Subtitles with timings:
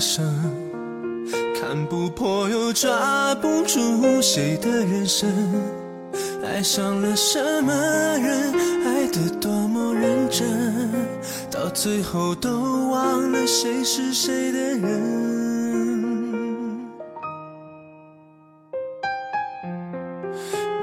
[0.00, 0.24] 生，
[1.60, 5.28] 看不破又抓不住谁的人生，
[6.44, 8.52] 爱上了什么人，
[8.84, 10.90] 爱得多么认真，
[11.50, 12.50] 到最后都
[12.90, 15.18] 忘了谁是谁的人。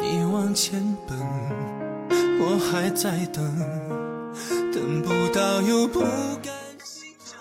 [0.02, 1.18] 你往前奔，
[2.40, 3.45] 我还在，等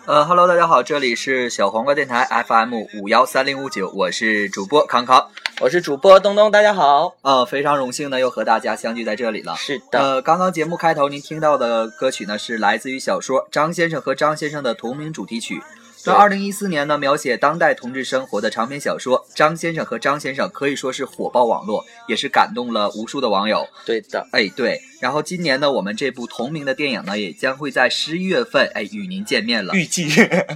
[0.06, 5.30] 呃哈喽，大家好，这里是小黄瓜电台 FM 五幺三零五九，我是主播康康。
[5.62, 7.16] 我是主播东东，大家好。
[7.22, 9.56] 呃，非常荣幸呢，又和大家相聚在这里了。
[9.56, 15.62] 是的，呃，刚刚节目开头您听到的歌曲呢，是来自于小说《张先生和张先生》的同名主题曲。
[16.06, 23.66] 那二零一四年呢，描写当代同志生活的长篇小说《张先生和张先生》可以说是火爆网络，也是感动了无数的网友。
[23.86, 24.78] 对的，哎，对。
[25.00, 29.74] 然后今年呢，我们这部同名的电影呢，也将会在十一月份，哎，与您见面了。
[29.74, 30.04] 预计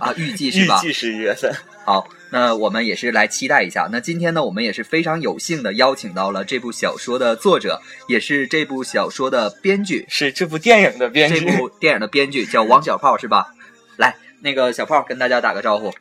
[0.01, 0.81] 啊，预计 是吧？
[0.83, 1.51] 预计十一月份。
[1.87, 3.89] 好，那我们也是来期待一下。
[3.91, 11.41] 那今天呢，我们也是非常有幸的邀请到了这部小说的作者，也是这部小说的编剧，是这部电影的编剧。
[11.41, 13.55] 这部电影的编剧叫王小炮，是吧？
[14.43, 15.93] 来，那个小炮跟大家打个招呼。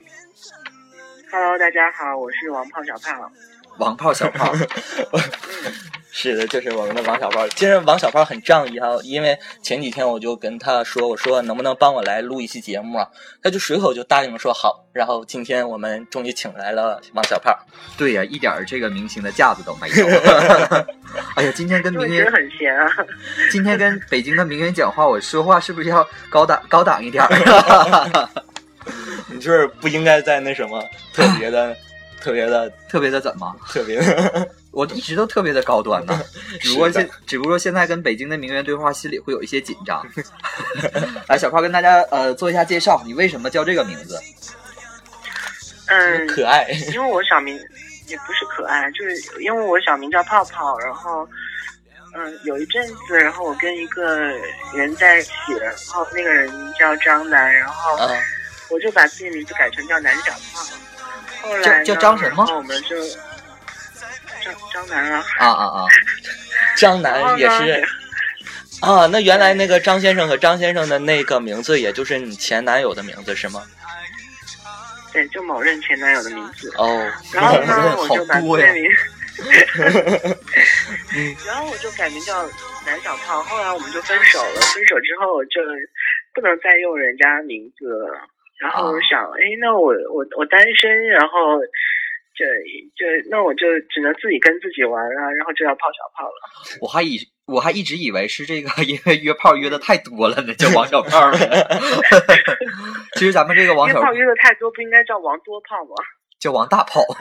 [1.31, 3.31] Hello，大家好，我是王胖小胖。
[3.79, 4.53] 王胖小炮，
[6.19, 7.47] 是的，就是我们的王小胖。
[7.51, 13.07] 其实王小胖很仗义哈，因为前几天我就跟他说，我说能不能帮我来录一期节目啊？
[13.43, 14.83] 他就随口就答应说好。
[14.93, 17.55] 然后今天我们终于请来了王小胖。
[17.99, 20.07] 对呀、一点儿这个明星的架子都没有。
[21.37, 22.87] 哎呀，今天跟名媛，因为真的很闲啊。
[23.51, 28.29] 今天跟北京的名媛讲话，我说话是不是要高档高档一点儿？
[29.29, 31.77] 你就是不应该在那什么特别的、
[32.21, 33.55] 特别的、特别的怎么？
[33.69, 34.49] 特别的。
[34.71, 36.21] 我一直都特别的高端呢，
[36.61, 40.05] 只不过现只不过现在跟北京的名媛对话，心里会有一些紧张。
[41.27, 44.19] 来，小胖跟大家呃做一下介绍，你为什么叫这个名字？
[45.87, 47.57] 嗯，可爱， 因为我小名
[48.07, 51.27] 也不是可爱，就是因为我小名叫泡泡，然后
[52.13, 54.19] 嗯，有一阵子，然后我跟一个
[54.75, 58.11] 人在一起，然后那个人叫张楠，然后啊，
[58.69, 60.63] 我就把自己名字改成叫南小胖。
[61.41, 62.95] 后来叫叫张什么然后我们就
[64.43, 65.85] 张张楠啊，啊啊啊！
[66.77, 67.85] 张楠也是
[68.81, 69.05] 啊。
[69.07, 73.63] 那原来那个张先生和张先生的那个名字，也就是你前男友的名字是吗？
[75.13, 76.71] 对，就某任前男友的名字。
[76.77, 77.57] 哦，然后
[78.03, 78.53] 我就把名，
[81.45, 82.43] 然后我就改名叫
[82.85, 83.43] 南小胖。
[83.43, 85.61] 后来我们就分手了，分手之后就
[86.33, 88.27] 不能再用人家名字了。
[88.59, 91.59] 然后我想，哎，那我我我单身，然后
[92.33, 92.45] 就
[92.97, 96.35] 就那我就只能自己跟自己玩了，然后就要泡小泡了。
[96.81, 101.31] 我还以我还一直以为是这个，因为约炮约的太多了呢，叫王小胖。
[103.13, 105.95] 其实咱们这个王小约炮约的太多，不应该叫王多胖吗？
[106.39, 107.01] 叫王大炮。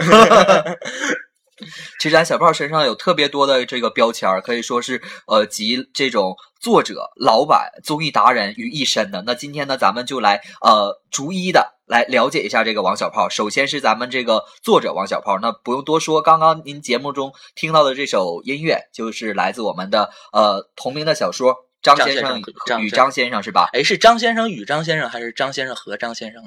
[1.99, 9.22] 其实咱小炮身上有特别多的这个标签儿，可以说是呃集这种作者、老板、综艺达人于一身的。
[9.27, 13.28] 那今天呢，咱们就来呃逐一的来了解一下这个王小炮。
[13.28, 23.71] 首先是咱们这个作者王小炮，那不用多说，刚刚您节目中听到的这首音乐就是来自我们的呃同名的小说《张先生张先生与张张先生》是吧？
[23.72, 26.43] 哎，是张先生与张先生，还是张先生和张先生？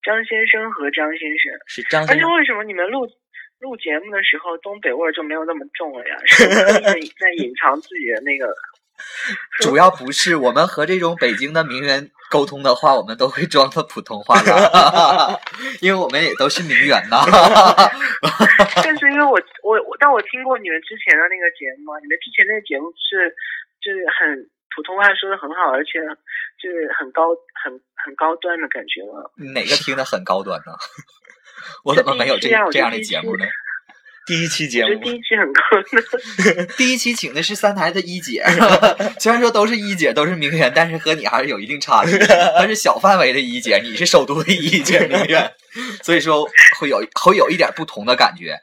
[0.00, 1.52] 张先生和张先生。
[1.66, 2.16] 是张先生。
[2.16, 3.06] 而且为什么你们录
[3.60, 6.16] 录节目的时候东北味儿就没有那么重了呀？
[6.26, 8.52] 是刻意的在隐藏自己的那个。
[9.60, 14.50] 主要不是我们和这种北京的名媛沟通的话，我们都会装的普通话的，
[15.80, 17.22] 因为我们也都是名媛呐。
[18.82, 23.30] 但是因为我我我，但我听过你们之前的那个节目啊，你们之前那个节目是
[23.78, 26.02] 就是很普通话说的很好，而且
[26.58, 27.30] 就是很高
[27.62, 27.70] 很
[28.02, 29.30] 很高端的感觉了。
[29.54, 30.74] 哪个听的很高端呢？
[31.84, 33.44] 我怎么没有这这样的节目呢？
[34.26, 36.68] 第一期节目第一期很高端。
[36.76, 38.44] 第一期请的是三台的一姐，
[39.18, 42.18] 虽然说都是一姐，都是名媛，但是和你还是有一定差距。
[42.18, 45.50] 她是小范围的一姐，你是首都的一姐名媛，
[46.02, 46.46] 所以说
[46.78, 48.54] 会有会有一点不同的感觉。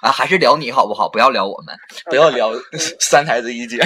[0.00, 1.08] 啊，还是聊你好不好？
[1.08, 1.74] 不要聊我们。
[2.08, 2.52] 不要聊
[3.00, 3.76] 三台子一姐，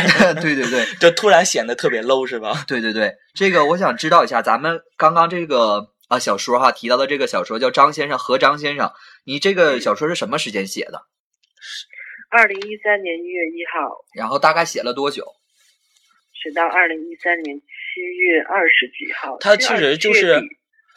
[0.43, 2.63] 对对对，就突然显得特别 low 是吧？
[2.69, 8.93] 对对对，这个我想知道一下，咱们刚刚这个啊小说哈提到的这个小说叫张先生和张先生，
[9.25, 11.07] 你这个小说是什么时间写的？
[12.29, 15.25] 二零一三年一月一号然后大概写了多久？
[16.35, 19.39] 写到二零一三年七月二十几号。
[19.41, 20.43] 他其实就是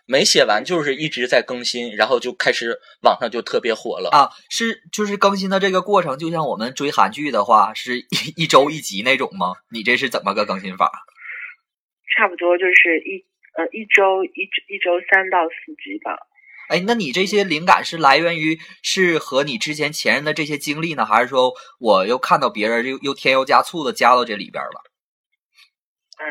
[0.06, 4.10] 没写完，就是一直在更新，然后就开始网上就特别火了。
[4.10, 9.54] 啊，是就是更新的这个过程，就像我们追韩剧的话，是一一周一集那种吗？
[9.72, 10.92] 你这是怎么个更新法？
[12.18, 13.24] 差不多就是一
[13.58, 16.18] 呃，一周一一周三到四集吧。
[16.68, 24.82] 哎，那你这些灵感是来源于是和你之前前任的这些经历呢，还是说我又看到别人又又添油加醋的加到这里边了？
[26.16, 26.26] 嗯，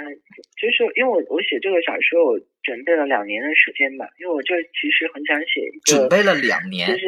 [0.56, 7.04] 就是因为我我写这个小说，我准备了两年的时间吧，因为我就其实很想写一个，准备了两年，就是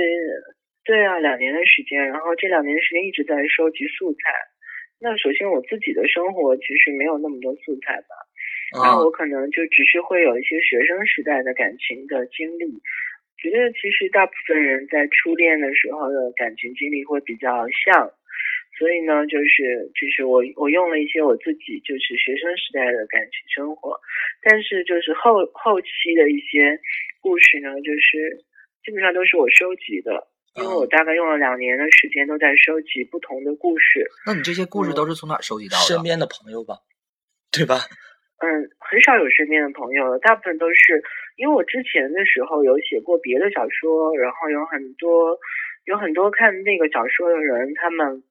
[0.85, 4.33] 对啊，两年的时间，然后这两年时间一直在收集素材。
[5.01, 8.13] 那首先我自己的生活其实没有那么多素材吧，
[8.73, 12.83] 然后我可能就只是会有一些学生时代的感情的经历。
[13.37, 18.11] 觉得其实大部分人在初恋的时候的感情经历会比较像，
[18.81, 24.01] 所以呢，就是就是我我用了一些我自己就是学生时代的感情生活，
[24.41, 26.81] 但是就是后后期的一些
[27.21, 28.43] 故事呢，就是
[28.83, 30.27] 基本上都是我收集的，
[30.57, 34.09] 因为我大概用了两年的时间都在收集不同的故事。
[34.25, 35.85] 那你这些故事都是从哪收集到的？
[35.85, 36.81] 身边的朋友吧，
[37.53, 37.85] 对吧？
[38.39, 41.03] 嗯，很少有身边的朋友了，大部分都是
[41.37, 45.39] 因为我之前的时候有写过别的小说，然后有很多
[45.87, 48.23] 有很多看那个小说的人，他们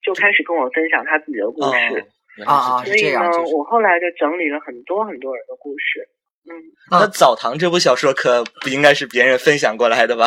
[0.00, 2.00] 就开始跟我分享他自己的故事
[2.46, 6.08] 啊啊，所以呢，我后来就整理了很多很多人的故事。
[6.48, 6.56] 嗯，
[6.90, 10.26] 那《澡堂》这部小说可不应该是别人分享过来的吧？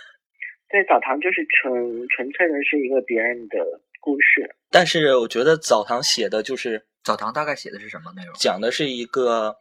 [0.72, 3.58] 对，《澡堂》就是纯纯粹的是一个别人的
[4.00, 6.86] 故事，但是我觉得《澡堂》写的就是。
[7.04, 8.34] 澡堂大概写的是什么内容？
[8.38, 9.54] 讲的是一个，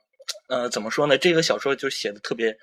[0.48, 1.18] 呃，怎么说呢？
[1.18, 2.58] 这个小说就写的特别，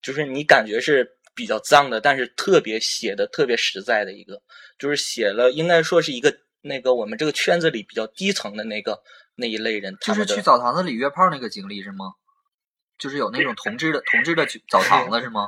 [0.00, 4.40] 就是你感觉是比较脏的，但是特别写的特别实在的一个，
[4.78, 8.98] 就是写了应该说是一个那个我们这个圈子里比较低层的那个
[9.36, 12.14] 那一类人，就是去澡堂子里约炮那个经历是吗？
[12.98, 15.46] 就是有那种同志的同志的澡堂子是吗？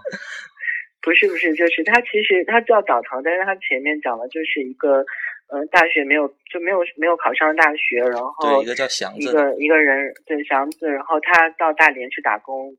[1.01, 5.03] 不是不是，就是他其实他叫澡堂，但是他前面讲的就是一个。
[5.49, 12.75] 嗯，大学没有就没有没有考上大学，然后一个叫祥子，一个一个人对祥子，然后他到大连去打工，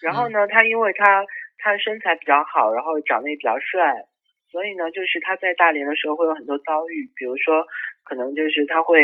[0.00, 1.24] 然后呢，他因为他
[1.58, 4.06] 他身材比较好，然后长得也比较帅，
[4.50, 7.62] 所以呢，就是他在大连的时候会有很多遭遇，比如说
[8.02, 8.98] 可能就是他会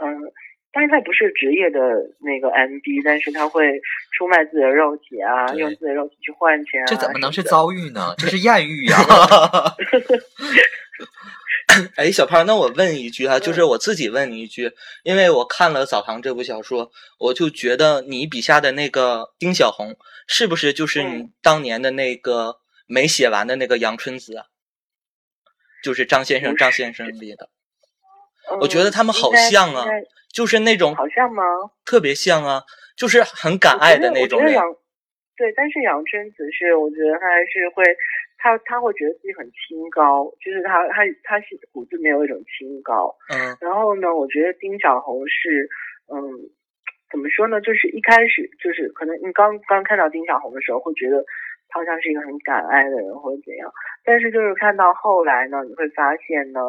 [0.00, 0.06] 嗯，
[0.70, 1.80] 但是他不是职业的
[2.20, 3.80] 那个 M B，但是他会
[4.14, 8.14] 出卖自己的肉体啊，用自己的肉体去换钱啊，这怎么能是遭遇呢？
[8.16, 8.96] 这是艳遇呀！
[11.96, 14.72] 哎，小胖，那我问一句哈，就是我自己问你一句，
[15.02, 19.96] 因为我看了《澡堂》这部小说，我就觉得你笔下的那个丁小红，
[20.26, 24.46] 是不是就是你当年的那个没写完的那个杨春子啊？
[25.82, 27.48] 就是张先生，张先生里的。
[28.60, 29.86] 我觉得他们好像啊，
[30.32, 31.42] 就是那种好像吗？
[31.84, 32.62] 特别像啊，
[32.96, 34.52] 就是很敢爱的那种人。
[35.36, 37.84] 对，但是杨春子是，我觉得他还是会。
[38.38, 43.14] 他他会觉得自己很清高，就是他他他是骨子没有一种清高。
[43.34, 43.58] 嗯。
[43.60, 45.68] 然后呢，我觉得丁小红是，
[46.06, 46.16] 嗯，
[47.10, 47.60] 怎么说呢？
[47.60, 51.24] 就是一开始就是可能你刚刚看到丁小红的时候，会觉得
[51.68, 53.70] 他像是一个很敢爱的人或者怎样。
[54.04, 56.60] 但是就是看到后来呢，你会发现呢，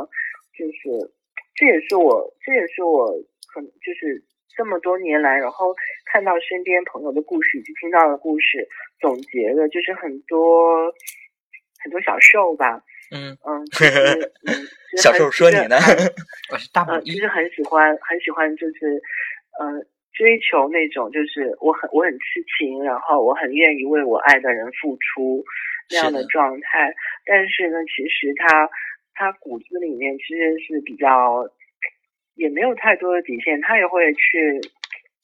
[0.57, 1.13] 就是
[1.54, 3.14] 这也是我这也是我
[3.54, 4.23] 可能就是
[4.57, 5.76] 这么多年来，然后
[6.11, 8.68] 看到身边朋友的故事以及听到的故事
[8.99, 10.92] 总结的，就是很多。
[11.81, 12.81] 很多小兽吧，
[13.12, 13.66] 嗯 嗯，
[15.02, 15.78] 小兽说你呢，
[16.52, 19.02] 我是大嗯，其实很喜欢很喜欢，就是
[19.62, 25.44] 嗯，追求那种就是我很我很痴情，然后我很愿意为我爱的人付出
[25.90, 26.94] 那样的状态。
[27.26, 28.69] 但是呢，其实他
[29.14, 31.48] 他骨子里面其实是比较
[32.36, 34.59] 也没有太多的底线，他也会去。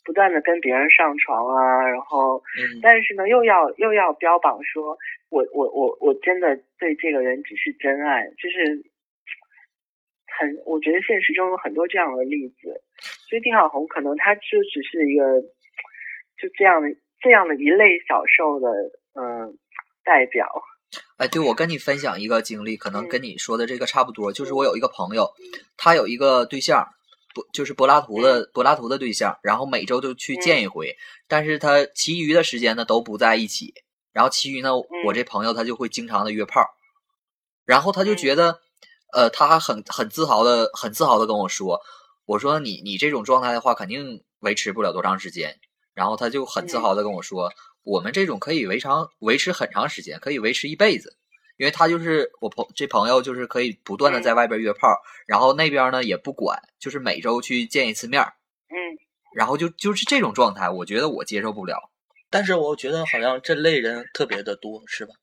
[0.06, 2.40] 不断的跟别人上床啊，然后，
[2.80, 4.96] 但是呢，又要又要标榜说，
[5.29, 8.84] 我我我我真的对这个人只是真爱，就是
[10.39, 12.82] 很，我觉得现实中有很多这样的例子，
[13.29, 14.41] 所以丁小红可能他就
[14.72, 15.41] 只是一个
[16.41, 16.89] 就这样的
[17.22, 18.67] 这样的一类小受的
[19.13, 19.58] 嗯
[20.03, 20.48] 代表。
[21.17, 25.27] 哎，对，我跟你分享一个经历，可能跟你说的这个差不多，就是我有一个朋友，
[25.77, 26.88] 他有一个对象。
[27.36, 30.96] 不就是柏拉图的柏拉图的对象，然后每周都去见一回，
[31.27, 33.74] 但是他其余的时间呢都不在一起，
[34.16, 34.72] 然后其余呢，
[35.06, 36.62] 我这朋友他就会经常的约炮，
[37.66, 38.62] 然后他就觉得，
[39.12, 41.82] 呃，他还很很自豪的很自豪的跟我说，
[42.24, 45.60] 我说你你这种状态的话肯定维持不了多长时间，
[45.94, 47.52] 然后他就很自豪的跟我说，
[47.84, 51.18] 我们这种可以维长维持很长时间，可以维持一辈子。
[51.58, 58.22] 因为他就是我朋这朋友，就是可以不断的在外边约炮，然后那边呢也不管，就是每周去见一次面
[58.70, 58.76] 嗯，
[59.36, 61.92] 然后就就是这种状态，我觉得我接受不了。
[62.36, 65.13] 但是我觉得好像这类人特别的多，是吧？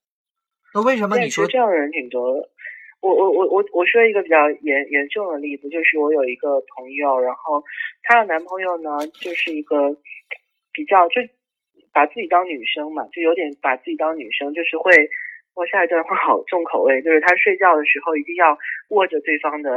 [0.72, 2.32] 那为什么你说这样的人挺多？
[2.32, 2.48] 的？
[3.02, 7.62] 我我我我我说一个比较严严重的例子，就是我有一个朋友，然后
[8.04, 9.92] 她的男朋友呢，就是一个
[10.72, 11.20] 比较就
[11.92, 15.10] 把自己当女生嘛，就有点把自己当女生，就是会，
[15.52, 18.56] 我下一段话好重口味，就是他睡觉的时候一定要
[18.88, 19.68] 握着对方的，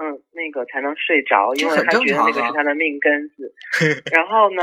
[0.00, 3.52] 嗯，那个才能睡着，因为他觉得那个是他的命根子。
[4.14, 4.62] 然后呢，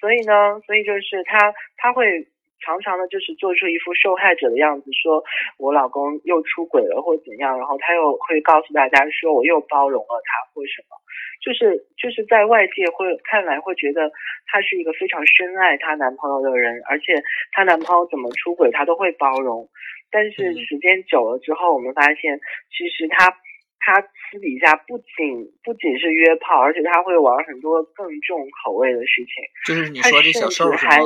[0.00, 2.28] 所以呢，所以就是他他会。
[2.60, 5.22] 常常的，就是做出一副受害者的样子，说
[5.58, 10.98] 我老公又出轨了或怎样，然后他又会告诉大家说我又包容了他或什么，
[11.40, 14.10] 就是就是在外界会看来会觉得
[14.50, 19.68] 她是一个非常深爱她男朋友的人，而且她男朋友怎么出轨她都会包容，
[20.10, 22.40] 但是时间久了之后，我们发现
[22.76, 23.38] 其实她
[23.80, 31.00] 她私底下不仅不仅是约炮，而且他会玩很多更重口味的事情，就是你说这小事儿还。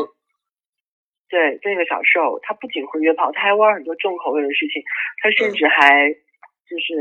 [1.33, 4.83] 对，这个小瘦，他不仅会约炮，他还玩很多重口味的事情，
[5.23, 6.93] 他甚至还就是，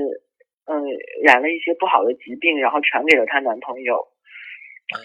[0.71, 0.79] 呃，
[1.27, 4.07] 染了一些不好的疾病，然后传给了她男朋友。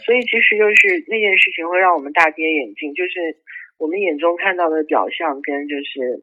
[0.05, 3.35] 所以其实就是那件事情会让我们大跌眼镜，就是
[3.79, 6.23] 我们眼中看到的表象跟就是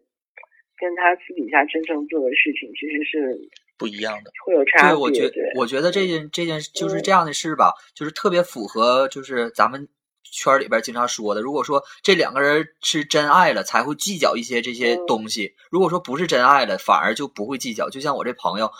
[0.79, 3.35] 跟他私底下真正做的事情其实是
[3.77, 4.89] 不一样的，会有差别。
[4.89, 9.87] 对，我觉我觉得这件这件就是这样的事吧，就是特别符合就是咱们。
[10.35, 17.87] 圈里边经常说的，如果说这两个人是真爱了，才会计较一些这些东西；如果说不是真爱了，反而就不会计较。
[17.87, 18.71] 就像我这朋友，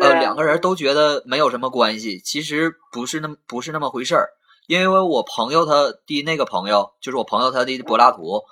[0.00, 4.28] 呃，两个人都觉得没有什么关系，其实不是那么不是那么回事儿。
[4.68, 8.44] 因为我朋友他的那个朋友，就是我朋友他的柏拉图，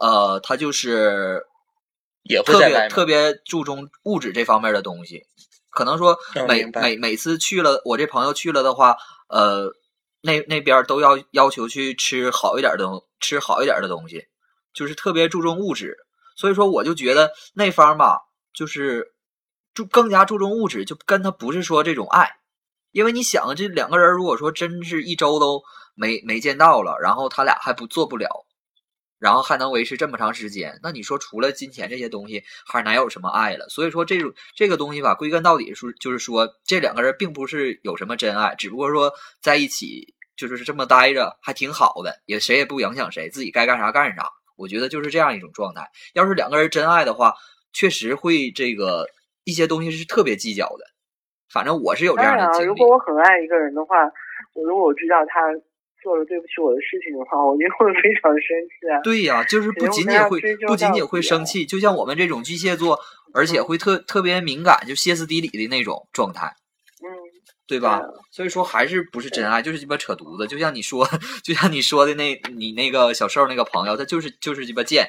[0.00, 1.42] 呃，他就是
[2.22, 5.24] 也特别特别注重物质这方面的东西。
[5.70, 8.96] 可能说每每每次去了，我这朋友去了的话，
[9.28, 9.72] 呃。
[10.22, 14.26] 那那边都要要求去吃好一点的东，吃好一点的东西，
[14.74, 15.96] 就是特别注重物质。
[16.36, 18.18] 所以说，我就觉得那方吧，
[18.52, 19.14] 就是
[19.72, 22.28] 注更加注重物质，就跟他不是说这种爱。
[22.92, 25.62] 因为你想，这两个人如果说真是一周都
[25.94, 28.44] 没没见到了，然后他俩还不做不了，
[29.20, 33.68] 然后还能维持这么长时间，那你说除了金钱这些东西，还哪有什么爱了？
[33.68, 40.14] 所以说，这种这个东西吧，归根到底是就是说，这两个人并不是有什么真爱，只不过说在一起。
[40.36, 44.24] 就是这么待着还挺好的，也谁也不影响谁，自己该干啥干啥。
[44.56, 45.86] 我觉得就是这样一种状态。
[46.14, 47.34] 要是两个人真爱的话，
[47.74, 49.04] 确实会这个
[49.44, 50.86] 一些东西是特别计较的。
[51.52, 52.66] 反正我是有这样的经历。
[52.68, 53.96] 如果我很爱一个人的话，
[54.54, 55.40] 我如果我知道他
[56.02, 59.00] 做了对不起我的事情的话，我就会非常生气啊。
[59.02, 62.98] 对呀，就是不仅仅会不仅仅会生气，就像我们这种巨蟹座，
[63.34, 66.46] 而且会特特别敏感，就歇斯底里的那种状态。
[67.02, 67.08] 嗯
[67.70, 68.02] 对吧？
[68.32, 70.44] 所以说还是不是真爱，就是鸡巴扯犊子。
[70.48, 71.06] 就像你说，
[71.44, 75.08] 就像你说的那，你那个小瘦那个朋友，他就是就是鸡巴贱。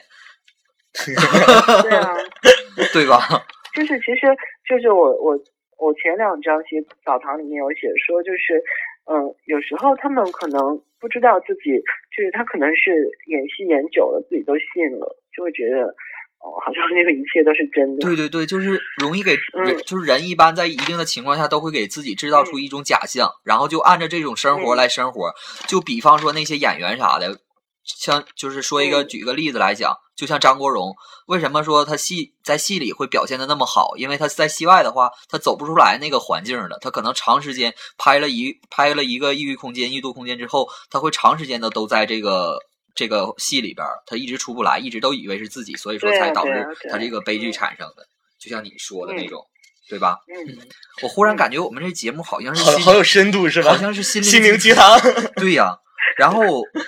[0.93, 2.13] 对啊，
[2.93, 3.17] 对吧？
[3.73, 4.27] 就是，其实
[4.69, 5.33] 就是我我
[5.79, 8.61] 我前两章写澡堂里面有写说，就是
[9.05, 11.77] 嗯，有时候他们可能不知道自己，
[12.15, 12.91] 就是他可能是
[13.27, 15.95] 演戏演久了，自己都信了，就会觉得。
[16.41, 18.01] 哦，好像 那个一切都是真的。
[18.01, 25.31] 对对对，就是容易给人，就是人一般在一定的情况下都会给自己制造出一种假象，然后就按照这种生活来生活。
[25.67, 27.37] 就比方说那些演员啥的，
[27.83, 30.95] 像就是说一个举个例子来讲，就像张国荣，
[31.27, 33.95] 为什么说他戏在戏里会表现的那么好？
[33.97, 36.77] 因为他在戏外的话，他走不出来那个环境了。
[36.81, 42.57] 他可能长时间拍了一拍了一个异域空间、异度空间之后，他会长时间的都在这个。
[42.93, 48.05] 这个戏里边，他一直出不来，一直都以为是自己，所以说才导致他这个悲剧产生的。
[48.37, 49.41] 就像你说的那种，
[49.87, 50.17] 对吧？
[50.27, 50.67] 嗯。
[51.01, 53.71] 我忽然感觉我们这节目好像是好有深度，是吧？
[53.71, 54.99] 好像是心心灵鸡汤。
[55.37, 55.73] 对呀。
[56.17, 56.41] 然后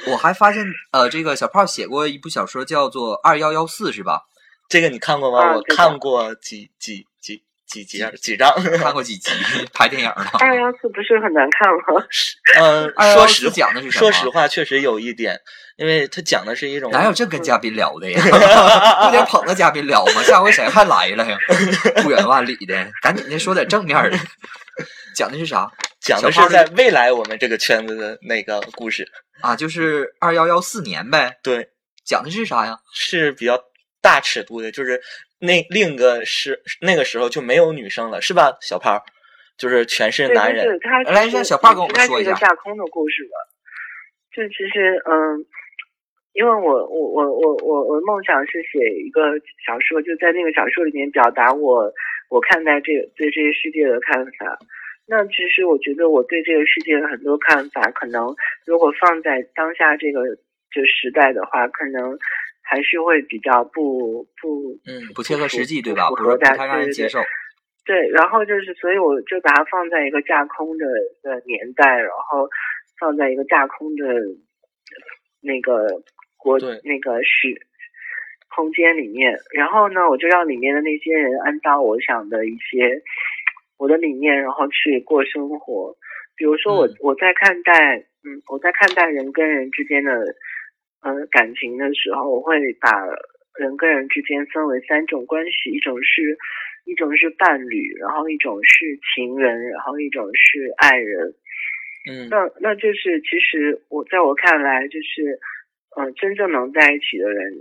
[0.08, 4.22] 我还发现，呃，这个小胖写过一部小说，叫做《二幺幺四》，是吧？
[4.70, 5.54] 这个你看过吗？
[5.56, 9.32] 我看过几几几几集几章，看过几集
[9.74, 10.32] 拍电影了。
[10.40, 12.06] 二幺四不是很难看吗？
[12.60, 15.40] 嗯， 说实讲的是说实话，确实有一点。
[15.76, 18.22] 因为他讲的是一种哪有这跟嘉宾聊的呀？
[18.22, 20.22] 不得捧着嘉宾聊吗？
[20.22, 21.36] 下回谁还来了呀？
[22.04, 24.18] 不远万里的，赶紧的说点正面的。
[25.16, 25.68] 讲的是啥？
[26.04, 29.08] 讲的是在未来我们这个圈子的那个故事
[29.42, 31.38] 啊，就是二幺幺四年呗。
[31.42, 31.70] 对，
[32.06, 32.78] 讲的是啥呀？
[32.94, 33.58] 是比较
[34.02, 35.02] 大尺度的，就是
[35.40, 38.58] 那另一个是那个时候就没有女生了，是吧？
[38.62, 39.02] 小胖，
[39.58, 40.78] 就是全是男人。
[41.06, 43.38] 来，让小胖跟我们说一下架空的故事吧。
[44.36, 45.46] 就其实，嗯。
[46.34, 49.22] 因为我我我我我我梦想是写一个
[49.68, 51.94] 小说，就在那个小说里面表达我
[52.28, 54.58] 我看待这对这些世界的看法。
[55.08, 60.24] 那其实我觉得我对这个世界的很多看法，可能如果放在当下这个
[60.72, 62.18] 就时代的话，可能
[62.62, 66.10] 还是会比较不不嗯不切合实际对吧？
[66.10, 67.20] 不合大家让人接受。
[67.86, 70.86] 对，然后就是所以我就把它放在一个架空的
[71.22, 72.48] 的年代，然后
[73.00, 74.06] 放在一个架空的。
[75.46, 75.86] 那个
[76.38, 77.68] 国那个时
[78.56, 83.02] 空间里面，然后呢，我就让里面的那些人按照我想的一些
[83.84, 85.94] 我的理念，然后去过生活。
[86.38, 90.10] 比如说我、嗯我在看待嗯我在看待人跟人之间的
[91.02, 92.90] 呃感情的时候，我会把
[93.60, 96.38] 人跟人之间分为三种关系，一种是
[96.86, 101.36] 一种是伴侣，然后一种是情人，然后一种是爱人。
[102.10, 105.38] 嗯那那就是其实我在我看来，就是
[105.98, 107.52] 呃，真正能在一起的人，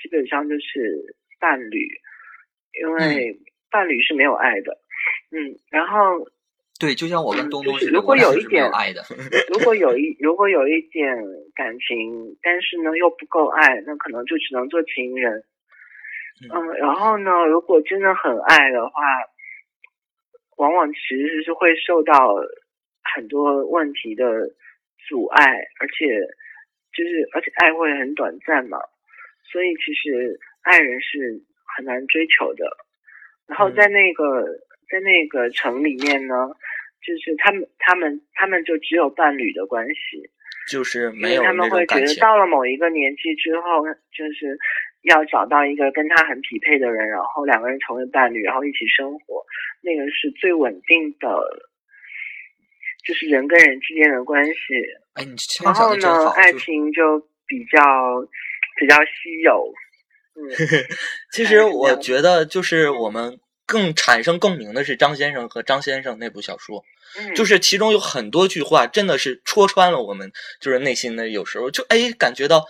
[0.00, 1.82] 基本上就是伴侣，
[2.80, 3.36] 因为
[3.72, 4.78] 伴侣是没有爱的。
[5.34, 5.98] 嗯，然后
[6.78, 9.02] 对，就像我跟嗯东东是 如果有一点爱的。
[9.52, 11.16] 如果有一如果有一点
[11.54, 15.42] 感情，但是呢又不够爱，那可能就只能做情人。
[16.52, 19.02] 嗯，然后呢，如果真的很爱的话，
[20.56, 22.36] 往往其实是会受到
[23.14, 24.24] 很多问题的
[25.08, 25.42] 阻碍，
[25.80, 26.06] 而且
[26.94, 28.78] 就是而且爱会很短暂嘛，
[29.50, 31.42] 所以其实爱人是
[31.76, 32.64] 很难追求的。
[33.46, 34.42] 然后在那个、
[34.94, 36.34] 在那个城里面呢，
[37.02, 40.22] 就是他们他们他们就只有伴侣的关系，
[40.70, 42.14] 就是没有他们会觉得。
[42.20, 43.82] 到了某一个年纪之后，
[44.14, 44.56] 就是
[45.02, 49.42] 要找到一个跟他很匹配的人，然后两个人成为伴侣，然后一起生活，
[49.82, 51.28] 那个是最稳定的，
[53.04, 54.52] 就是人跟人之间的关系。
[55.14, 55.34] 哎，你
[55.64, 57.80] 然畅想后呢，爱情就比较
[58.78, 59.74] 比较稀有。
[60.36, 60.50] 嗯，
[61.32, 66.84] 其实我觉得，就是我们更产生共鸣的是张先生和张先生那部小说，
[67.18, 72.64] 嗯就是其中有很多句话真的是戳穿了我们就是内心的，有时候就哎感觉到。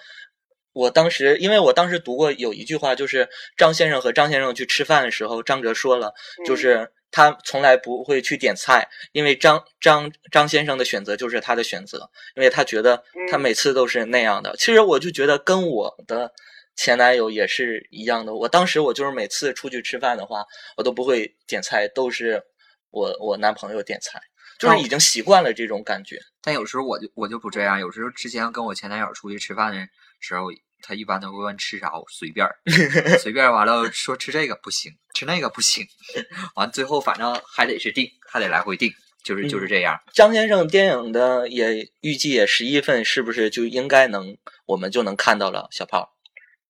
[0.76, 6.12] 我当时，因为我当时读过有一句话，就是张先生和张先生去吃饭的时候，张哲说了，
[6.44, 14.56] 就嗯是他从来不会去点菜，因为张张张先生的选择就是他的选择，因为他觉得他嗯每次都是那样的。
[14.56, 16.32] 其实我就觉得跟我的
[16.76, 18.34] 前男友也是一样的。
[18.34, 20.44] 我当时我就是每次出去吃饭的话，
[20.76, 22.42] 我都不会点菜，都是
[22.90, 24.20] 我我男朋友点菜，
[24.58, 26.18] 就是哦已经习惯了这种感觉。
[26.42, 29.78] 但有时候我就我就不这样，有时候之前跟我前男友出去吃饭的
[30.20, 30.48] 时候，
[30.82, 32.46] 他一般都会问吃啥，我随便
[33.18, 35.86] 随便完了说吃这个不行，吃那个不行，
[36.56, 38.92] 完最后反正还得是定，还得来回定，
[39.24, 39.98] 就是就是这样。
[40.12, 45.66] 张先生电影的也预计也十一份，是不是就应该能我们就能看到了？
[45.70, 46.13] 小炮，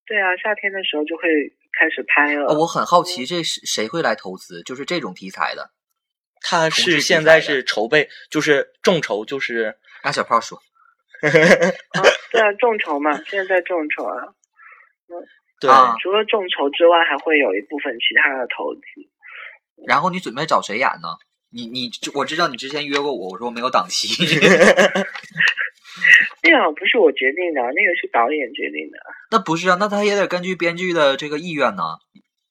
[0.07, 1.23] 对啊，夏天的时候就会
[1.79, 2.47] 开始拍了。
[2.49, 4.62] 呃我很好奇，这是谁会来投资？
[4.62, 5.71] 就是这种题材的，
[6.43, 10.59] 他是现在是筹备，就是众筹，就是让小炮说。
[11.25, 14.17] 啊，对啊，众筹嘛，现在在众筹啊。
[15.09, 15.17] 嗯
[15.61, 18.81] 对、啊除了众筹之外，还会有一部分其他的投资。
[19.87, 21.09] 然后你准备找谁演呢？
[21.51, 24.09] 你你我知道你之前约过我，我说我没有档期。
[26.43, 28.99] 那个不是我决定的，那个是导演决定的。
[29.31, 31.83] 那不是啊，那他也得根据编剧的这个意愿呢，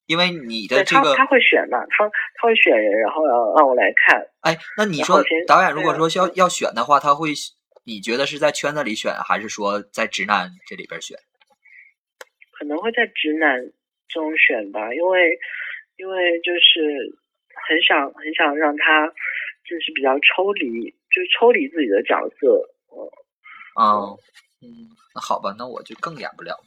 [0.06, 4.26] 因为你的这个他他会选嘛，他他会选人，然后让让我来看。
[4.42, 7.30] 哎，那你说导演如果说是要要选的话，他会
[7.86, 11.18] 你觉得是在圈子里选，还是说在直男这里边选？
[12.58, 13.60] 可能会在直男
[14.08, 15.38] 中选吧，因为
[15.98, 17.18] 因为就是
[17.68, 19.08] 很想很想让他
[19.68, 22.70] 就是比较抽离，就是抽离自己的角色。
[23.80, 24.18] 嗯
[24.62, 24.68] 嗯，
[25.14, 26.60] 那好吧，那我就更演不了了。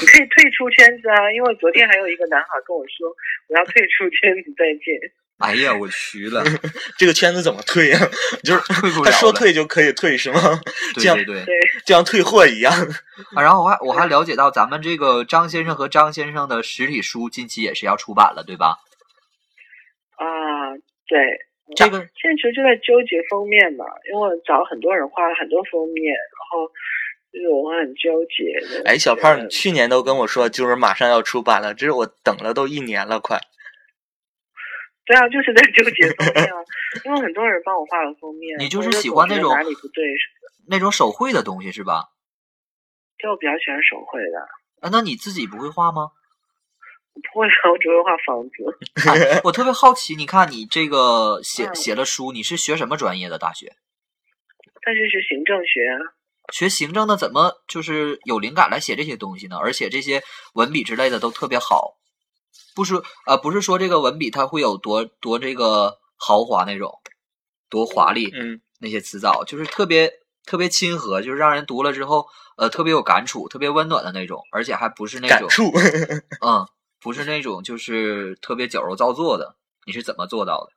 [0.00, 3.08] 你 可以退出圈子啊，因为昨天还有一个男孩跟我说
[3.48, 4.96] 我要退出圈子，再见。
[5.38, 6.44] 哎呀，我去了，
[6.96, 7.98] 这个圈子怎么退呀、
[8.44, 10.40] 就是退不了他说退就可以退是吗？
[10.94, 11.44] 对对对。
[11.44, 12.72] 对，就像退货一样。
[13.34, 18.78] 啊，然后我还我还了解到咱们这个张先生和张先生的实体书近期也是要出版了，对吧？
[20.16, 20.24] 啊，
[21.08, 21.18] 对，
[21.74, 26.68] 这个现在其实就在纠结封面嘛，因为我找很多人画了很多封面，然后
[27.32, 28.82] 就是我会很纠结的。
[28.84, 33.38] 哎，小胖，你嗯去年都跟我说，就是马上要出版了，这是我等了都一年了，快。
[35.04, 36.56] 对啊，就是在纠结封面啊，
[37.04, 40.04] 因为很多人帮我画了封面，你就是喜欢那种哪里不对
[40.68, 42.10] 那种手绘的东西是吧？
[43.18, 44.38] 就我比较喜欢手绘的，
[44.80, 46.10] 啊，那你自己不会画吗？
[47.14, 48.54] 我不会，我只会画房子。
[49.34, 53.38] 哎我特别好奇，你看你这个写嗯写了书，你是学什么专业的？
[53.38, 53.76] 大学
[54.84, 55.98] 但是是行政学啊，
[56.52, 59.56] 学行政的，怎么就是有灵感来写这些东西呢？
[59.56, 60.22] 而且这些
[60.54, 61.98] 文笔之类的都特别好，
[62.74, 62.94] 不是
[63.26, 67.00] 呃，不是说这个文笔它会有多多这个豪华那种，
[67.70, 70.10] 多华丽，嗯，那些词藻，就是特别
[70.44, 75.70] 特别亲和，就是让人读了之后，呃，特别有感触，特别温暖的那种，而且还不是那种，感触。
[76.44, 76.66] 嗯，
[77.02, 79.56] 不是那种就是特别矫揉造作的。
[79.84, 80.70] 你是怎么做到的？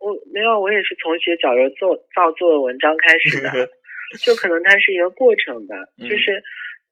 [0.00, 3.68] 我没有，我也是从写矫揉造造作的文章开始的。
[4.20, 6.42] 就可能它是一个过程吧，嗯就是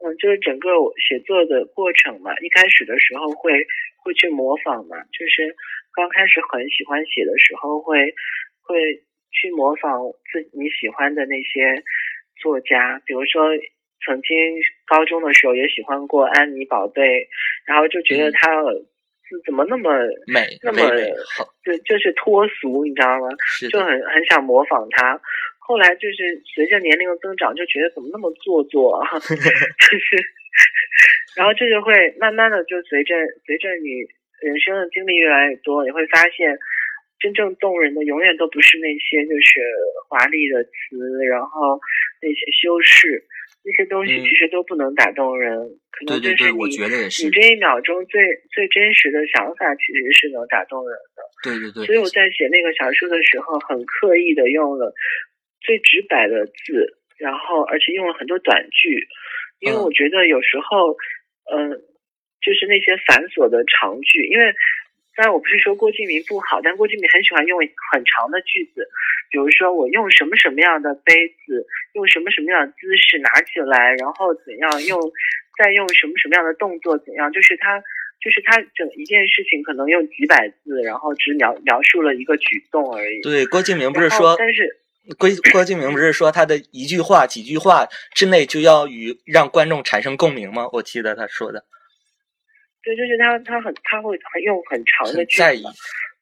[0.05, 2.33] 嗯，就是整个我写作的过程嘛。
[2.41, 3.53] 一开始的时候会
[4.05, 5.57] 会去模仿嘛，就是
[5.93, 8.15] 刚开始很喜欢写的时候会
[8.61, 8.77] 会
[9.33, 10.01] 去模仿
[10.33, 11.83] 自你喜欢的那些
[12.43, 13.49] 作家，比如说。
[14.05, 17.29] 曾经高中的时候也喜欢过安妮宝贝，
[17.67, 19.93] 然后就觉得嗯她字怎么那么
[20.27, 23.29] 美那么美美好，就就是脱俗，你知道吗？
[23.71, 25.21] 就很很想模仿她。
[25.59, 30.17] 后来就是随着年龄的增长，就觉得怎么那么做作啊， 就是，
[31.37, 33.15] 然后这就会慢慢的就随着
[33.47, 34.03] 随着你
[34.43, 36.59] 人生的经历越来越多，你会发现
[37.21, 39.61] 真正动人的永远都不是那些就是
[40.09, 41.79] 华丽的词，然后
[42.21, 43.23] 那些修饰，
[43.71, 45.55] 那些东西嗯其实都不能打动人，
[45.95, 48.19] 可能就是你我觉得也是你，这一秒钟最
[48.51, 51.23] 最真实的想法，其实是能打动人的。
[51.47, 54.93] 对对对所以我在写那个小说的时候，很刻意的用了
[55.63, 59.07] 最直白的字，然后而且用了很多短句，
[59.61, 60.99] 因为嗯我觉得有时候，
[61.55, 61.71] 嗯、
[62.43, 64.51] 就是那些繁琐的长句，因为。
[65.21, 67.61] 当然，我不是说郭敬明不好，但郭敬明很喜欢用
[67.93, 68.89] 很长的句子，
[69.29, 74.99] 比如说我用什么什么样的杯子，用什么什么样的姿势拿起来，然后怎样用，
[75.61, 77.79] 再用什么什么样的动作怎样，就是他
[78.17, 83.21] 就是他整一件事情可能用几百字，然后只描描述了一个举动而已。
[83.21, 84.75] 对，郭敬明不是说，但是
[85.19, 90.67] 郭郭敬明不是说他的一句话、几句话之内就要与让观众产生共鸣吗？
[90.73, 91.63] 我记得他说的，
[92.83, 95.69] 对，就是他他很他会很用很长的句子。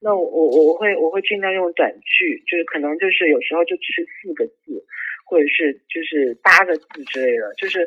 [0.00, 4.78] 那我我我会我会尽量用短句，就是可能就是有时候就只是四个字，
[5.26, 7.84] 或者是就是八个字之类的，就是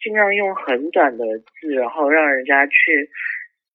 [0.00, 3.08] 尽量用很短的字，然后让人家去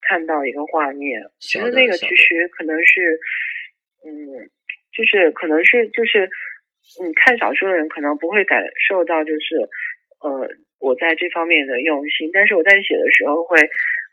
[0.01, 1.19] 看到一个画面。
[1.39, 3.19] 其实那个其实可能是，
[4.05, 4.49] 嗯，
[4.93, 6.29] 就是可能是就是，
[7.01, 9.57] 嗯，看小说的人可能不会感受到就是，
[10.21, 10.47] 呃，
[10.79, 13.57] 我在这方面的用心，但是我在写的时候会。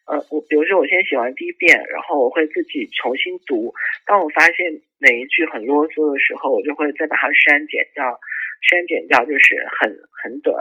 [0.07, 3.75] 呃，我比如说我先写完第一遍，然后我会自己重新读。
[4.07, 8.05] 当我发现哪一句很啰嗦的时候，我就会再把它删减掉，
[8.62, 9.90] 删减掉就是很
[10.23, 10.55] 很短。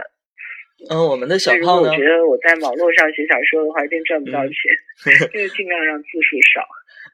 [0.90, 6.66] 嗯，我们的小所以如果炮呢我觉，得我在网络上写小说的话，一定赚不到嗯钱， 就是尽量让字数少。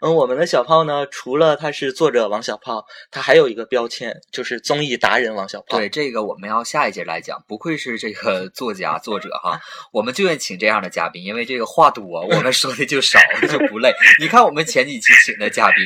[0.04, 5.78] 嗯，我们的小炮呢，除了他是作者王小炮，他还有一个标签，就是综艺达人王小炮。
[5.78, 7.40] 对，这个我们要下一节来讲。
[7.48, 9.62] 不愧是这个作家作者哈，
[9.94, 13.94] 我们就愿请这样的嘉宾，因为这个话多，我们说的就少，就不累。
[14.20, 15.86] 你看我们前几期请的嘉宾，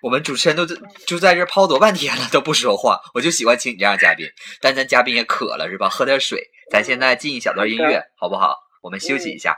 [0.00, 4.24] 我们主持人都在就在这儿泡多半天了都不说话，我就喜欢请你这样的嘉宾。
[4.60, 5.88] 但咱嘉宾也渴了是吧？
[5.88, 6.40] 喝点水。
[6.70, 8.54] 咱现在进一小段音乐，好不好？
[8.80, 9.56] 我们休息一下。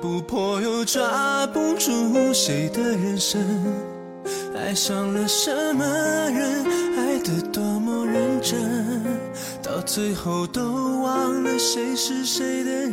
[0.00, 3.40] 不破又抓不住谁的人生，
[4.56, 6.64] 爱上了什么人，
[6.96, 8.58] 爱得多么认真，
[9.62, 10.62] 到最后都
[11.02, 12.92] 忘了谁是谁的人。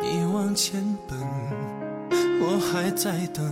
[0.00, 1.18] 你往前奔，
[2.40, 3.44] 我还在等。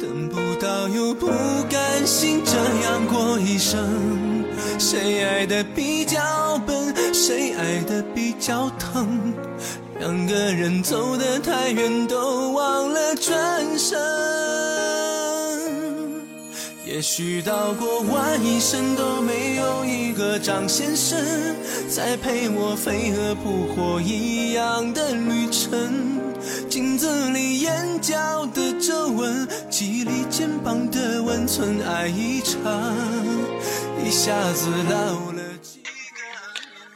[0.00, 1.26] 等不到又不
[1.68, 3.78] 甘心，这样过一生。
[4.90, 6.18] 谁爱的比较
[6.66, 9.32] 笨，谁爱的比较疼？
[10.00, 13.96] 两个人走得太远，都忘了转身。
[16.84, 21.16] 也许到过完一生都没有一个张先生，
[21.88, 26.18] 再陪我飞蛾扑火一样的旅程。
[26.68, 32.58] 镜子里眼角的皱纹，记忆里肩膀的温存，爱一场，
[34.10, 35.88] 一下子老了几个。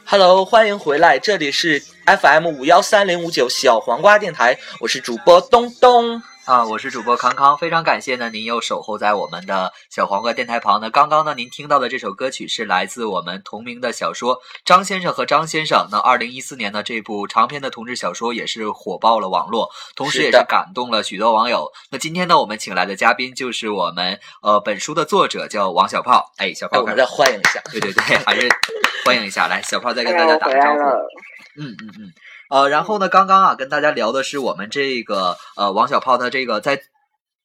[0.03, 6.21] Hello，欢迎回来，这里是 FM 五幺三零五九小黄瓜电台，我是主播东东。
[6.45, 10.91] 啊，我是主播康康，非常感谢呢，您又守候在我们的小黄瓜电台旁呢。
[10.91, 15.79] 刚刚呢，您听到的这首歌曲是来自我们同名的小说《张先生和张先生》。
[15.91, 21.67] 那二零一四年呢，这部长篇的同志小说也是火爆了网络，同时也是感动了许多网友。
[21.89, 26.31] 那今天呢，我们请来的嘉宾就是我们呃本书的作者，叫王小炮。
[26.37, 27.59] 哎，小哎，炮，我们再欢迎一下。
[27.71, 28.47] 对对对，还是
[29.03, 30.79] 欢迎一下，来，小炮再跟大家打个招呼。
[31.57, 32.13] 嗯嗯嗯，
[32.49, 36.79] 呃，然后呢，刚刚啊，跟大家聊的是我们这个呃王小炮他这个在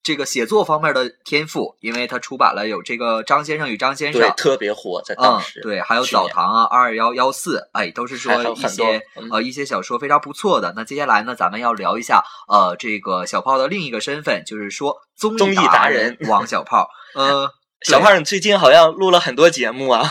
[0.03, 10.73] 这个写作方面的天赋，因为他出版了有这个张先生与张先生对，，特别火，在当嗯时。，对，还有澡堂啊，二幺幺四，哎，都是说一很多些嗯呃一些小说非常不错的。
[10.75, 16.89] 那接下来呢，咱们要聊一下呃这个小炮的另一个身份，就是说综综艺达达人王小炮。
[17.15, 17.51] 呃，
[17.87, 20.03] 小胖，你最近好像录了很多节目啊，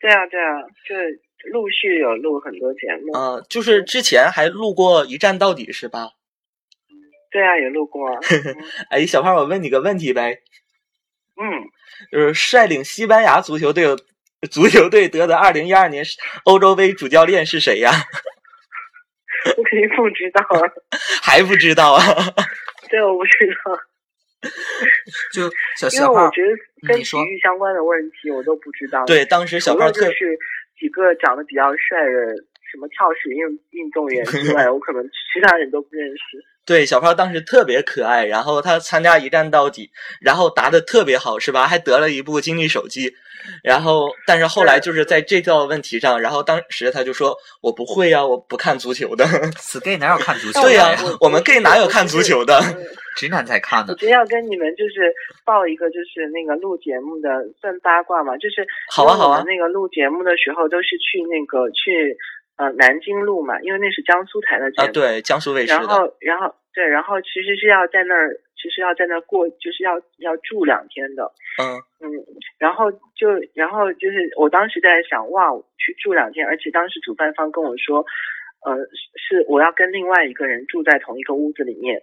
[0.00, 0.94] 对啊，对啊，就
[1.52, 3.12] 陆续有录很多节目。
[3.12, 6.10] 呃，就是之前还录过《一站到底》是吧？
[7.30, 8.20] 对啊，也录过啊。
[8.90, 10.38] 哎，小胖，我问你个问题呗，
[11.40, 11.42] 嗯，
[12.12, 13.84] 就是率领西班牙足球队
[14.50, 16.04] 足球队得的二零一二年
[16.44, 17.90] 欧洲杯主教练是谁呀？
[19.56, 20.62] 我肯定不知道啊。
[21.22, 22.02] 还不知道啊？
[22.88, 24.50] 对，我不知道，
[25.32, 26.50] 就小因为，我觉得
[26.86, 29.04] 跟体育相关的问题我都不知道。
[29.06, 30.38] 对，当时小胖特了就是
[30.78, 32.34] 几个长得比较帅的
[32.70, 36.44] 什么跳水运运动员之外， 我可能其他人都不认识。
[36.66, 41.66] 对小胖当时特别可爱，然后他参加一站到底，然后答的特别好，是吧？
[41.66, 43.14] 还得了一部金立手机。
[43.62, 49.24] 然后，但是后来就是在这道问题上，然后当时他就说：“我不会呀、我不看足球的。
[49.56, 50.94] 死 gay 哪有看足球对呀？
[51.20, 52.58] 我们 gay 哪有看足球的？
[52.60, 53.92] 嗯 直男才看呢。
[53.92, 55.06] 我觉得要跟你们就是
[55.44, 57.30] 报一个就是那个录节目的
[57.60, 62.18] 算八卦嘛，就是好啊好啊那个录节目的时候都是去那个去
[62.58, 64.92] 呃南京录嘛，因为那是江苏台的节啊，目。
[64.92, 65.78] 对，江苏卫视的。
[65.78, 71.30] 然后然后对，然后其实是要在那儿，其实要在那过，就是要要住两天的。
[71.60, 72.08] 嗯，嗯，
[72.58, 78.06] 然后就然后就是我当时在想，哇，去住两天，而且当时主办方跟我说，
[78.64, 82.00] 呃，是是我要跟另外一个人住在同一个屋子里面。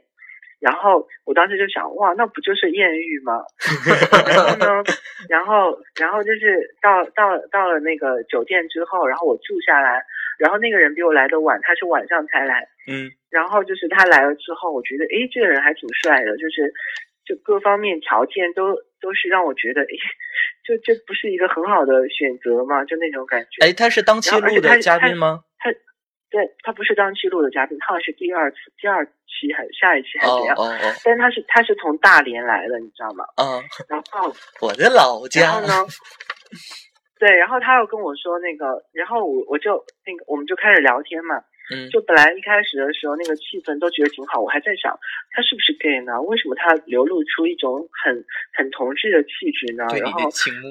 [0.59, 3.41] 然后我当时就想，哇，那不就是艳遇吗？
[4.29, 4.83] 然后呢，
[5.27, 10.05] 然后然后就是到到到了那个酒店之后，然后我住下来，
[10.41, 16.73] 然后那个人比我来的晚，他是晚上才来，嗯，然后就是他来了之后，我觉得诶，这个人还挺帅的，就是
[17.23, 19.93] 就各方面条件都都是让我觉得诶，
[20.65, 23.63] 就这不是一个很好的选择嘛，就那种感觉。
[23.67, 25.41] 哎，他是当期录的他他嘉宾吗？
[26.31, 30.55] 对他不是当期录的嘉宾，他好像是第二次、第二期还是下一期还是哦怎样？
[30.57, 33.25] 哦哦，但是他是他是从大连来的，你知道吗？
[33.35, 34.33] 嗯，然后
[34.65, 35.61] 我的老然家后。
[35.67, 35.85] 呢？
[37.21, 41.37] 对，然后他又跟我说那个，然后我我就那个我们就开始聊天嘛，
[41.69, 44.89] 嗯，就本来一开始的时候那个气氛都觉得挺好，我还在想
[45.29, 46.19] 他是不是 gay 呢？
[46.23, 48.25] 为什么他流露出一种很
[48.57, 49.85] 很同志的气质呢？
[50.01, 50.17] 然后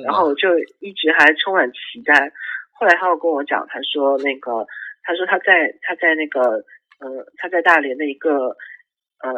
[0.02, 2.32] 然后我就一直还充满期待。
[2.74, 4.66] 后来他又跟我讲，他说那个，
[5.04, 6.64] 他说他在他在那个，
[6.98, 8.56] 呃，他在大连的一个
[9.22, 9.30] 呃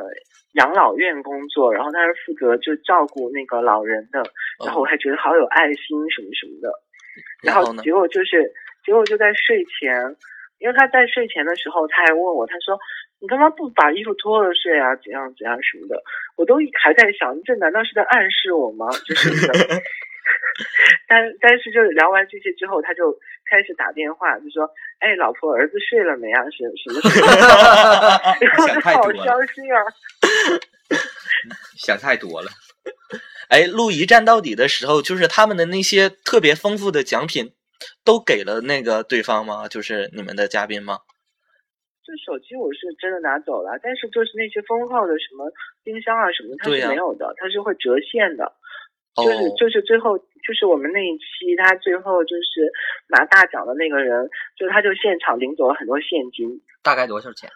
[0.55, 4.25] 养老院工作，然后他是负责就照顾那个老人的，
[4.65, 6.73] 然后我还觉得好有爱心什么什么的。
[7.43, 7.83] 然然后呢？
[7.83, 8.53] 结果就是，
[8.85, 10.17] 结果就在睡前，
[10.59, 12.79] 因为他在睡前的时候，他还问我，他说
[13.21, 14.95] ：“你干嘛不把衣服脱了睡啊？
[14.97, 16.01] 怎样怎样什么的？”
[16.37, 18.89] 我都还在想，这难道是在暗示我吗？
[19.07, 19.31] 就是
[21.09, 23.13] 但但是就聊完这些之后，他就
[23.51, 24.69] 开始打电话，就说
[25.01, 26.43] ：“哎，老婆，儿子睡了没啊？
[26.51, 27.27] 什什么什么？
[28.41, 29.79] ”然后就好伤心啊！
[31.77, 32.49] 想太多了。
[33.53, 37.53] 哎，录一站到底的时候，就是他们的那些特别丰富的奖品，
[38.03, 39.69] 都给了那个对方吗？
[39.69, 41.01] 就是你们的嘉宾吗？
[42.03, 45.53] 这手机我是真的拿走了，但是就是那些封号的什么
[45.85, 48.45] 冰箱啊什么，它是没有的，它是会折现的。
[49.17, 52.73] 哦，就是就是最后就是我们那一期，他最后就是
[53.09, 56.49] 拿大奖的那个人，就他就现场领走了很多现金。
[56.83, 57.51] 大概多少钱？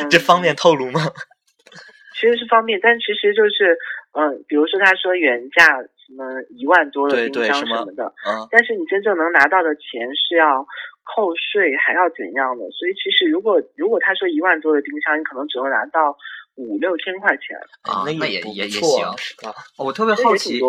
[0.00, 1.00] 嗯 这方便透露吗？
[2.18, 3.76] 其实是方便，但其实就是
[4.12, 10.64] 嗯、比如说他说原价什么一万多的冰箱对什么什么的，嗯，但是你真正能拿到的钱是要
[11.02, 12.64] 扣税，还要怎样的？
[12.70, 16.16] 所以其实如果如果他说一万多的冰箱，你可能只能拿到
[16.56, 19.56] 五六千块钱，啊那那也也也行啊？
[19.78, 20.60] 我特别好奇。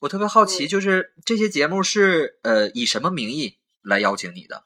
[0.00, 4.64] 我特别好嗯奇，就是这些节目是呃以什么名义来邀请你的？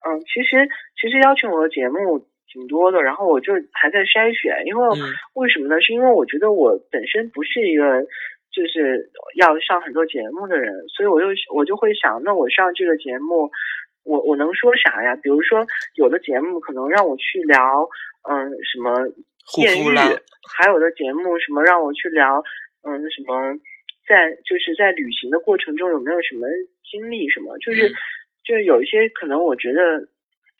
[0.00, 0.66] 嗯，其实
[0.98, 5.80] 其实邀请我的节目挺多的，然后我就还在筛选，因为、嗯为什么呢？
[5.80, 8.02] 是因为我觉得我本身不是一个
[8.52, 13.50] 就是要上很多节目的人，所以我就我就会想，那我上这个节目，
[14.04, 15.16] 我我能说啥呀？
[15.16, 15.64] 比如说
[15.96, 17.88] 有的节目可能让我去聊，
[18.28, 19.08] 嗯，什么
[19.56, 19.96] 艳遇
[20.52, 22.42] 还有的节目什么让我去聊，
[22.82, 23.56] 嗯，什么
[24.06, 26.46] 在就是在旅行的过程中有没有什么
[26.90, 27.94] 经历什么，就是、嗯
[28.44, 30.02] 就是有一些可能我觉得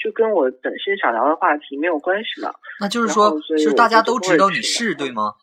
[0.02, 2.52] 就跟我本身想聊的话题没有关系嘛。
[2.80, 5.34] 那就是说，就是大家都知道你是对吗？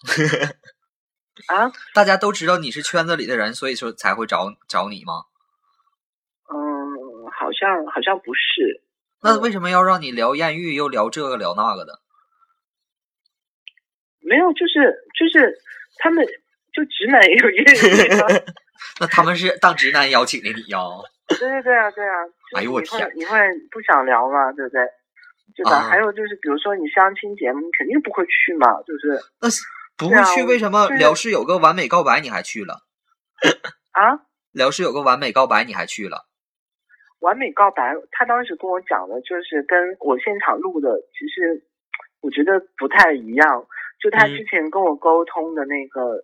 [1.48, 5.24] 啊，大家都知道你是圈子里的人，所以说才会找找你吗？
[6.52, 8.82] 嗯，好像好像不是，
[9.22, 12.02] 那为什么要让你聊艳遇，又聊这个聊那个的？
[14.20, 15.58] 没有，就是就是
[15.98, 16.26] 他们
[16.74, 18.46] 就直男也有粤语的。
[19.00, 20.80] 那他们是当直男邀请的你呀？
[21.38, 22.16] 对对对啊，对啊。
[22.58, 23.12] 哎呦我天！
[23.16, 23.38] 你会
[23.72, 24.52] 不想聊嘛？
[24.54, 24.82] 对不对？
[25.56, 25.78] 对吧？
[25.78, 29.18] 啊还有就是，比如说你相亲节目，你肯定不会去嘛，对不对？
[29.42, 29.48] 那
[29.98, 32.82] 不会去，为什么就是辽视有个完美告白你还去了？
[33.92, 34.22] 啊，
[34.54, 36.26] 辽视有个完美告白你还去了？
[37.20, 41.62] 完美告白，他当时跟我讲的就是跟我现场录的，其实
[42.22, 43.66] 我觉得不太一样。
[44.02, 46.16] 就他嗯之前跟我沟通的那个、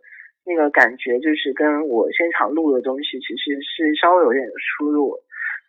[0.45, 4.45] 那个感觉，就是跟我现场录的东西其实是稍微有点
[4.77, 5.17] 出入，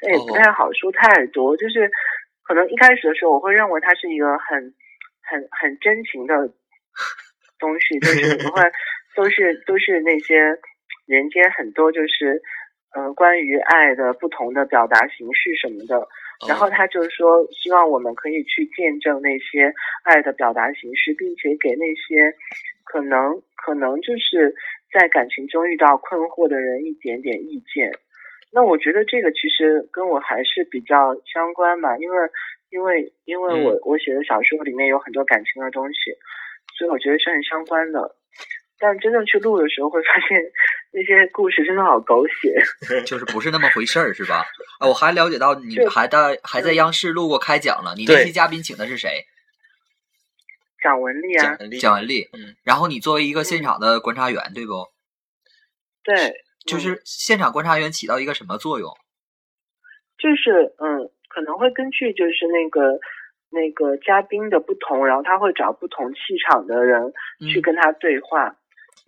[0.00, 1.56] 但也不哦太好说太多。
[1.56, 1.90] 就是
[2.44, 4.74] 可能一开始的时候，我会认为它是一个很、
[5.22, 6.34] 很、很真情的
[7.58, 8.62] 东西，就是我会
[9.16, 10.36] 都是都是那些
[11.06, 12.42] 人间很多就是。
[12.94, 16.08] 呃，关于爱的不同的表达形式什么的，
[16.48, 19.70] 然后他就说，希望我们可以去见证那些
[20.02, 22.32] 爱的表达形式，并且给那些
[22.86, 24.54] 可能可能就是
[24.94, 27.92] 在感情中遇到困惑的人一点点意见。
[28.52, 32.16] 那我觉得这个其实跟我还是比较相关嘛，因为
[32.70, 36.14] 因为因为我、我写的小说里面有很多感情的东西，
[36.78, 38.16] 所以我觉得是很相关的。
[38.78, 40.38] 但真正去录的时候，会发现
[40.92, 42.54] 那些故事真的好狗血。
[43.04, 44.44] 就是不是那么回事儿，是吧？
[44.78, 49.24] 啊，我还了解到你还在还在央视录过开讲了，你那对期嘉宾请的是谁？
[50.86, 52.28] 蒋雯丽啊蒋，雯丽。
[52.32, 54.86] 嗯，然后你作为一个现场的观察员，对不？
[56.04, 58.88] 对，嗯就是现场观察员起到一个什么作用？
[60.16, 63.00] 就是嗯，可能会根据就是那个
[63.50, 67.12] 那个嘉宾的不同，然后他会找不同气场的人
[67.52, 68.56] 去嗯跟他对话。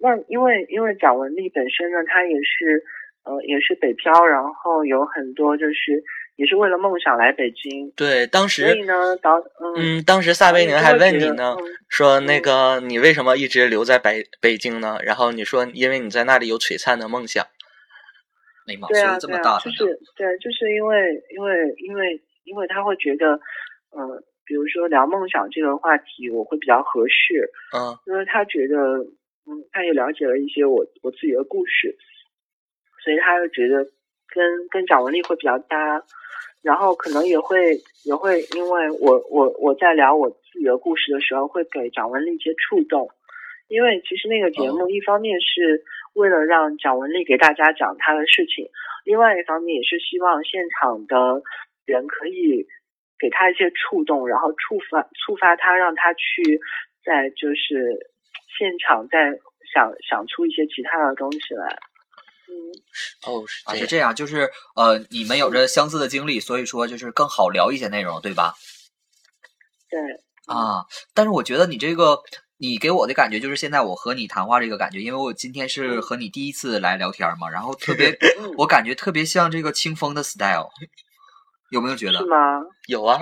[0.00, 2.82] 那因为因为蒋雯丽本身呢，她也是
[3.28, 6.02] 呃也是北漂，然后有很多就是
[6.36, 14.98] 也是为了梦想来北京，对，当时所以，呢导嗯嗯，当时撒贝宁还问你呢，嗯说那个你为什么一直留在北北京呢？
[15.04, 17.44] 然后你说因为你在那里有璀璨的梦想。
[18.88, 19.78] 对啊，说的这对啊，么大就是
[20.14, 20.96] 对，就是因为
[21.34, 23.32] 因为因为因为他会觉得，
[23.96, 28.76] 呃，比如说聊梦想这个话题，我会比较合适，嗯因为他觉得，
[29.48, 31.96] 嗯，他也了解了一些我我自己的故事，
[33.08, 33.82] 所以他就觉得
[34.28, 36.04] 跟跟蒋雯丽会比较搭，
[36.60, 43.08] 然后可能也会也会因为我我我在聊我自己的故事的时候，会给蒋雯丽一些触动，
[43.68, 48.68] 因为其实那个节目一方面是为了让蒋雯丽给大家讲她的事情，
[49.06, 51.40] 另外一方面也是希望现场的
[51.86, 52.66] 人可以
[53.18, 56.60] 给她一些触动，然后触发触发她，让她去
[57.02, 58.12] 在就是
[58.58, 59.32] 现场再
[59.72, 61.78] 想想出一些其他的东西来。
[62.48, 63.80] 嗯，哦，是啊，这样。
[63.80, 68.54] 是这样，就是呃，你们有着相似的经历，所以说就是更好聊一些内容，对吧？
[69.90, 69.98] 对，
[70.46, 70.84] 啊，
[71.14, 72.20] 但是我觉得你这个，
[72.56, 78.54] 你给我的感觉就是现在我和你谈话这个感觉，因为我今天是和你第一次来聊天嘛，然后特 别，嗯。
[78.56, 80.68] 我感觉特别像这个清风的 style，
[81.70, 82.24] 有没有觉得是？
[82.24, 82.36] 吗？
[82.86, 83.20] 有啊，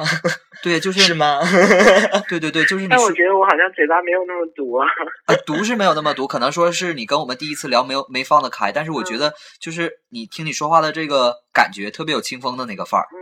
[0.62, 1.40] 对，就是是吗？
[2.28, 4.86] 对对对，就是你但我觉得我好像嘴巴没有那么毒啊。
[5.26, 13.06] 呃毒是没有那么毒，可能说是你跟我们第一次聊没有没放得开，但是我觉得就是你听你说话的这个感觉特别有清风的那个范儿。
[13.12, 13.18] 嗯，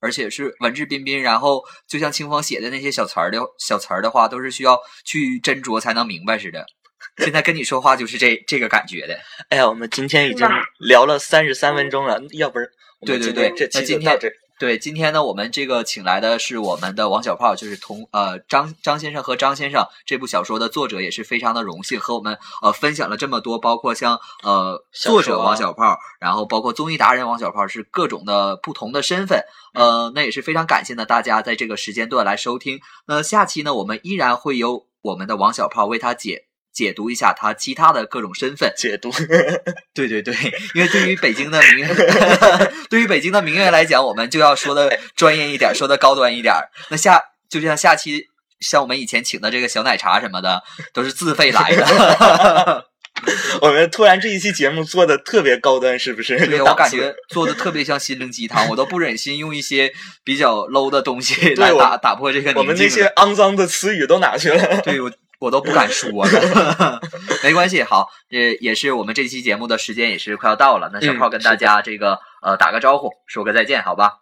[0.00, 6.64] 而且是文质彬彬，然后就像清风写的那些小词儿的小词儿的话，都是需要去斟酌才能明白似的。
[7.18, 9.18] 现在跟你说话就是这这个感觉的。
[9.48, 10.46] 哎呀，我们今天已经
[10.78, 12.68] 聊了三十三分钟了， 要不然
[13.04, 14.32] 对对对这那今天期就到这儿。
[14.58, 29.44] 对，今天呢，我们这个请来的是我们的王小炮，就是同呃张张先生和张先生这部小说的作者，也是非常的荣幸和我们呃分享了这么多，包括像呃作者王小炮，然后包括综艺达人王小炮，是各种的不同的身份。
[29.74, 32.80] 呃，那也是非常感谢呢大家在这个时间段来收听。
[33.06, 36.47] 那下期呢，我们依然会由我们的王小炮为他解
[36.78, 38.72] 解读一下他其他的各种身份。
[38.76, 39.10] 解读，
[39.92, 40.32] 对对对，
[40.76, 41.96] 因为对于北京的名媛，
[42.88, 46.54] 对于北京的名媛来讲，我们就要说的专业一点，说的高端一点。
[46.88, 47.20] 那下
[47.50, 48.22] 就像下期
[48.60, 50.62] 像我们以前请的这个小奶茶什么的，
[50.94, 52.84] 都是自费来的。
[53.60, 56.38] 我们突然这一期节目做的特别高端，是不是？
[56.46, 63.08] 对我感觉做的特别像心灵鸡汤，我都不忍心用一些比较 low 的东西来打打破这个我们那些。
[63.16, 64.80] 肮脏的词语都哪去了？
[64.82, 67.00] 对我我都不敢说了，
[67.44, 67.82] 没关系。
[67.82, 70.90] 好，这也是我们这期节目的时间也是快要到了。
[70.92, 74.18] 那小嗯炮跟大家这个、呃打个招呼，说个再见，好吧？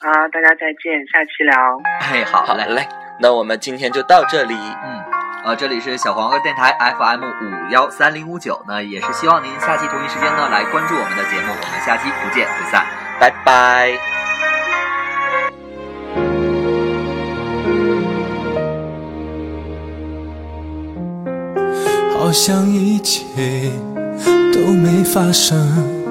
[0.00, 1.80] 啊，大家再见，下期聊。
[2.00, 2.62] 哎，好嘞。
[2.62, 2.88] 好嘞，
[3.20, 4.54] 那我们今天就到这里。
[4.54, 5.04] 嗯，
[5.44, 12.86] 呃，这里是小黄瓜电台 FM 五幺三零五九呢，也是希望您下期同一时间呢来关注我们的节目，我们下期不见不散。
[13.20, 14.23] 拜拜。
[22.34, 23.22] 像一切
[24.52, 26.03] 都没发生。